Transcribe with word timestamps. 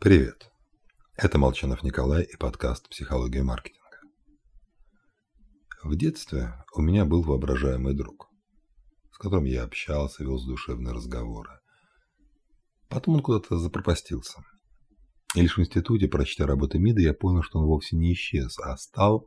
Привет. 0.00 0.50
Это 1.14 1.36
Молчанов 1.36 1.82
Николай 1.82 2.22
и 2.22 2.34
подкаст 2.38 2.88
«Психология 2.88 3.42
маркетинга». 3.42 3.98
В 5.82 5.94
детстве 5.94 6.54
у 6.74 6.80
меня 6.80 7.04
был 7.04 7.20
воображаемый 7.20 7.94
друг, 7.94 8.30
с 9.12 9.18
которым 9.18 9.44
я 9.44 9.62
общался, 9.62 10.22
вел 10.22 10.42
душевные 10.42 10.94
разговоры. 10.94 11.50
Потом 12.88 13.16
он 13.16 13.20
куда-то 13.20 13.58
запропастился. 13.58 14.42
И 15.34 15.42
лишь 15.42 15.58
в 15.58 15.60
институте, 15.60 16.08
прочтя 16.08 16.46
работы 16.46 16.78
МИДа, 16.78 17.02
я 17.02 17.12
понял, 17.12 17.42
что 17.42 17.58
он 17.58 17.66
вовсе 17.66 17.94
не 17.94 18.14
исчез, 18.14 18.58
а 18.58 18.74
стал 18.78 19.26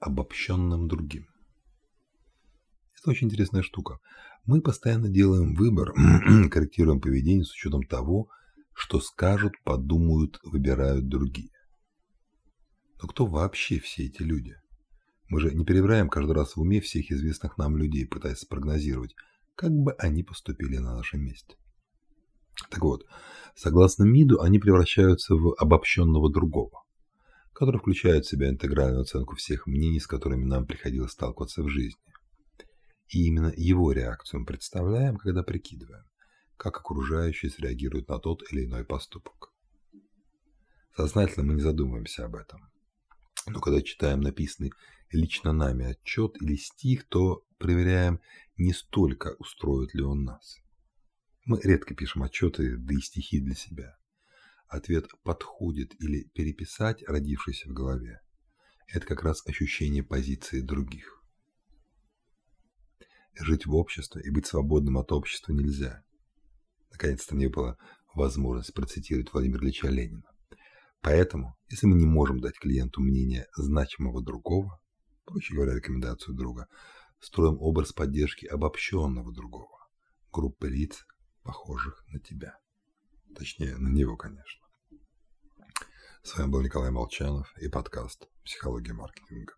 обобщенным 0.00 0.88
другим. 0.88 1.28
Это 2.98 3.10
очень 3.10 3.28
интересная 3.28 3.62
штука. 3.62 4.00
Мы 4.46 4.62
постоянно 4.62 5.08
делаем 5.08 5.54
выбор, 5.54 5.92
корректируем 6.50 7.00
поведение 7.00 7.44
с 7.44 7.52
учетом 7.52 7.84
того, 7.84 8.26
что 8.26 8.41
скажут, 9.00 9.54
подумают, 9.64 10.40
выбирают 10.42 11.08
другие. 11.08 11.50
Но 13.00 13.08
кто 13.08 13.26
вообще 13.26 13.78
все 13.78 14.06
эти 14.06 14.22
люди? 14.22 14.56
Мы 15.28 15.40
же 15.40 15.54
не 15.54 15.64
перебираем 15.64 16.08
каждый 16.08 16.32
раз 16.32 16.56
в 16.56 16.60
уме 16.60 16.80
всех 16.80 17.10
известных 17.10 17.56
нам 17.58 17.76
людей, 17.76 18.06
пытаясь 18.06 18.40
спрогнозировать, 18.40 19.14
как 19.54 19.72
бы 19.72 19.92
они 19.94 20.22
поступили 20.22 20.76
на 20.76 20.94
нашем 20.94 21.22
месте. 21.24 21.56
Так 22.70 22.82
вот, 22.82 23.06
согласно 23.54 24.04
МИДу, 24.04 24.40
они 24.40 24.58
превращаются 24.58 25.34
в 25.34 25.54
обобщенного 25.58 26.30
другого, 26.30 26.84
который 27.52 27.80
включает 27.80 28.24
в 28.24 28.28
себя 28.28 28.50
интегральную 28.50 29.02
оценку 29.02 29.36
всех 29.36 29.66
мнений, 29.66 30.00
с 30.00 30.06
которыми 30.06 30.44
нам 30.44 30.66
приходилось 30.66 31.12
сталкиваться 31.12 31.62
в 31.62 31.68
жизни. 31.68 32.00
И 33.08 33.26
именно 33.26 33.52
его 33.56 33.92
реакцию 33.92 34.40
мы 34.40 34.46
представляем, 34.46 35.16
когда 35.16 35.42
прикидываем, 35.42 36.04
как 36.62 36.76
окружающие 36.76 37.50
среагируют 37.50 38.06
на 38.06 38.20
тот 38.20 38.44
или 38.52 38.66
иной 38.66 38.84
поступок. 38.84 39.52
Сознательно 40.94 41.44
мы 41.44 41.54
не 41.54 41.60
задумываемся 41.60 42.24
об 42.24 42.36
этом. 42.36 42.70
Но 43.48 43.60
когда 43.60 43.82
читаем 43.82 44.20
написанный 44.20 44.70
лично 45.10 45.52
нами 45.52 45.86
отчет 45.86 46.40
или 46.40 46.54
стих, 46.54 47.08
то 47.08 47.44
проверяем 47.58 48.20
не 48.56 48.72
столько, 48.72 49.34
устроит 49.40 49.92
ли 49.92 50.04
он 50.04 50.22
нас. 50.22 50.60
Мы 51.46 51.60
редко 51.64 51.96
пишем 51.96 52.22
отчеты, 52.22 52.76
да 52.76 52.94
и 52.94 53.00
стихи 53.00 53.40
для 53.40 53.56
себя. 53.56 53.98
Ответ 54.68 55.08
«подходит» 55.24 56.00
или 56.00 56.30
«переписать», 56.32 57.02
родившийся 57.08 57.70
в 57.70 57.72
голове, 57.72 58.20
это 58.86 59.04
как 59.04 59.24
раз 59.24 59.44
ощущение 59.48 60.04
позиции 60.04 60.60
других. 60.60 61.24
Жить 63.34 63.66
в 63.66 63.74
обществе 63.74 64.22
и 64.22 64.30
быть 64.30 64.46
свободным 64.46 64.98
от 64.98 65.10
общества 65.10 65.52
нельзя. 65.52 66.04
Наконец-то 67.02 67.34
мне 67.34 67.48
была 67.48 67.76
возможность 68.14 68.72
процитировать 68.74 69.32
Владимира 69.32 69.58
Ильича 69.64 69.88
Ленина. 69.88 70.22
Поэтому, 71.00 71.56
если 71.68 71.88
мы 71.88 71.96
не 71.96 72.06
можем 72.06 72.38
дать 72.38 72.56
клиенту 72.60 73.00
мнение 73.00 73.48
значимого 73.56 74.22
другого, 74.22 74.80
проще 75.24 75.52
говоря, 75.52 75.74
рекомендацию 75.74 76.36
друга, 76.36 76.68
строим 77.18 77.56
образ 77.58 77.92
поддержки 77.92 78.46
обобщенного 78.46 79.32
другого, 79.32 79.88
группы 80.30 80.68
лиц, 80.68 81.04
похожих 81.42 82.04
на 82.06 82.20
тебя. 82.20 82.56
Точнее, 83.34 83.76
на 83.78 83.88
него, 83.88 84.16
конечно. 84.16 84.64
С 86.22 86.38
вами 86.38 86.52
был 86.52 86.62
Николай 86.62 86.92
Молчанов 86.92 87.52
и 87.60 87.66
подкаст 87.66 88.28
«Психология 88.44 88.92
маркетинга». 88.92 89.54